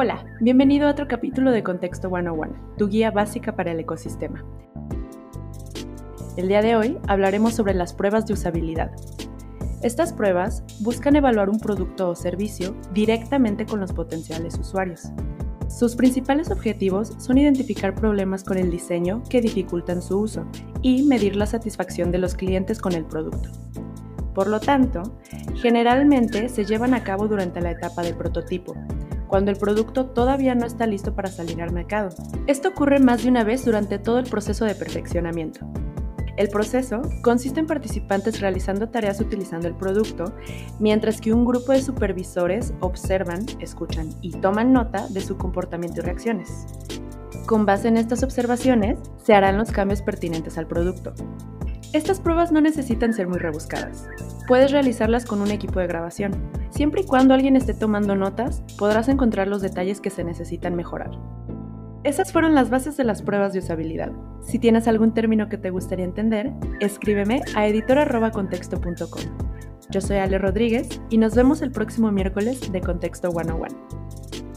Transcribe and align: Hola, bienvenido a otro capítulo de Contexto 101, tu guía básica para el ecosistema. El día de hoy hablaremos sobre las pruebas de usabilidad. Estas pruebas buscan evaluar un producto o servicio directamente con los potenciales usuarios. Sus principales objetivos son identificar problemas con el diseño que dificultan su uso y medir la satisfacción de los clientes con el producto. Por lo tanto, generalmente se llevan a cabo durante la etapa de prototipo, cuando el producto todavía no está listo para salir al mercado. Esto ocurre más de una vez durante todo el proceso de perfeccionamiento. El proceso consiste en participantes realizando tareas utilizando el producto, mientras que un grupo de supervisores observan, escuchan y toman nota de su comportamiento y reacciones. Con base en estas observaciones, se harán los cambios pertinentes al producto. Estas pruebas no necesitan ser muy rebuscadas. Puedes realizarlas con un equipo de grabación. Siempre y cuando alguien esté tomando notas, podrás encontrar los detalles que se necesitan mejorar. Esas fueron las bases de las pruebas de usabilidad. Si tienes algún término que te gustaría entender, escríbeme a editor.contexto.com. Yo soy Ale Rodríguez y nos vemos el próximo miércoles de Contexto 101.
Hola, 0.00 0.24
bienvenido 0.38 0.86
a 0.86 0.92
otro 0.92 1.08
capítulo 1.08 1.50
de 1.50 1.64
Contexto 1.64 2.08
101, 2.08 2.76
tu 2.78 2.86
guía 2.88 3.10
básica 3.10 3.56
para 3.56 3.72
el 3.72 3.80
ecosistema. 3.80 4.44
El 6.36 6.46
día 6.46 6.62
de 6.62 6.76
hoy 6.76 6.98
hablaremos 7.08 7.54
sobre 7.54 7.74
las 7.74 7.94
pruebas 7.94 8.24
de 8.24 8.34
usabilidad. 8.34 8.92
Estas 9.82 10.12
pruebas 10.12 10.62
buscan 10.78 11.16
evaluar 11.16 11.50
un 11.50 11.58
producto 11.58 12.10
o 12.10 12.14
servicio 12.14 12.76
directamente 12.94 13.66
con 13.66 13.80
los 13.80 13.92
potenciales 13.92 14.56
usuarios. 14.56 15.08
Sus 15.66 15.96
principales 15.96 16.52
objetivos 16.52 17.14
son 17.18 17.36
identificar 17.36 17.96
problemas 17.96 18.44
con 18.44 18.56
el 18.56 18.70
diseño 18.70 19.24
que 19.28 19.40
dificultan 19.40 20.00
su 20.00 20.20
uso 20.20 20.46
y 20.80 21.02
medir 21.02 21.34
la 21.34 21.46
satisfacción 21.46 22.12
de 22.12 22.18
los 22.18 22.36
clientes 22.36 22.78
con 22.78 22.92
el 22.92 23.04
producto. 23.04 23.50
Por 24.32 24.46
lo 24.46 24.60
tanto, 24.60 25.18
generalmente 25.56 26.48
se 26.50 26.64
llevan 26.64 26.94
a 26.94 27.02
cabo 27.02 27.26
durante 27.26 27.60
la 27.60 27.72
etapa 27.72 28.02
de 28.02 28.14
prototipo, 28.14 28.76
cuando 29.28 29.50
el 29.50 29.56
producto 29.56 30.06
todavía 30.06 30.54
no 30.54 30.66
está 30.66 30.86
listo 30.86 31.14
para 31.14 31.28
salir 31.28 31.62
al 31.62 31.72
mercado. 31.72 32.08
Esto 32.46 32.70
ocurre 32.70 32.98
más 32.98 33.22
de 33.22 33.28
una 33.28 33.44
vez 33.44 33.64
durante 33.64 33.98
todo 33.98 34.18
el 34.18 34.28
proceso 34.28 34.64
de 34.64 34.74
perfeccionamiento. 34.74 35.60
El 36.38 36.48
proceso 36.50 37.02
consiste 37.22 37.58
en 37.58 37.66
participantes 37.66 38.40
realizando 38.40 38.88
tareas 38.90 39.20
utilizando 39.20 39.66
el 39.66 39.74
producto, 39.74 40.32
mientras 40.78 41.20
que 41.20 41.32
un 41.32 41.44
grupo 41.44 41.72
de 41.72 41.82
supervisores 41.82 42.72
observan, 42.78 43.44
escuchan 43.58 44.10
y 44.22 44.30
toman 44.30 44.72
nota 44.72 45.08
de 45.08 45.20
su 45.20 45.36
comportamiento 45.36 46.00
y 46.00 46.04
reacciones. 46.04 46.66
Con 47.46 47.66
base 47.66 47.88
en 47.88 47.96
estas 47.96 48.22
observaciones, 48.22 48.98
se 49.16 49.34
harán 49.34 49.58
los 49.58 49.72
cambios 49.72 50.00
pertinentes 50.00 50.58
al 50.58 50.68
producto. 50.68 51.12
Estas 51.92 52.20
pruebas 52.20 52.52
no 52.52 52.60
necesitan 52.60 53.12
ser 53.14 53.26
muy 53.26 53.38
rebuscadas. 53.38 54.06
Puedes 54.48 54.72
realizarlas 54.72 55.26
con 55.26 55.42
un 55.42 55.50
equipo 55.50 55.78
de 55.78 55.86
grabación. 55.86 56.32
Siempre 56.70 57.02
y 57.02 57.04
cuando 57.04 57.34
alguien 57.34 57.54
esté 57.54 57.74
tomando 57.74 58.16
notas, 58.16 58.62
podrás 58.78 59.10
encontrar 59.10 59.46
los 59.46 59.60
detalles 59.60 60.00
que 60.00 60.08
se 60.08 60.24
necesitan 60.24 60.74
mejorar. 60.74 61.10
Esas 62.02 62.32
fueron 62.32 62.54
las 62.54 62.70
bases 62.70 62.96
de 62.96 63.04
las 63.04 63.20
pruebas 63.20 63.52
de 63.52 63.58
usabilidad. 63.58 64.10
Si 64.40 64.58
tienes 64.58 64.88
algún 64.88 65.12
término 65.12 65.50
que 65.50 65.58
te 65.58 65.68
gustaría 65.68 66.06
entender, 66.06 66.50
escríbeme 66.80 67.42
a 67.54 67.66
editor.contexto.com. 67.66 69.22
Yo 69.90 70.00
soy 70.00 70.16
Ale 70.16 70.38
Rodríguez 70.38 70.88
y 71.10 71.18
nos 71.18 71.34
vemos 71.34 71.60
el 71.60 71.70
próximo 71.70 72.10
miércoles 72.10 72.72
de 72.72 72.80
Contexto 72.80 73.30
101. 73.30 74.47